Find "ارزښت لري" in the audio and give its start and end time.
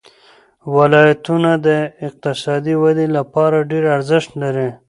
3.97-4.69